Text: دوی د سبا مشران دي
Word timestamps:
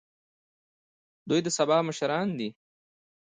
دوی 1.29 1.39
د 1.43 1.47
سبا 1.57 1.77
مشران 1.87 2.27
دي 2.39 2.49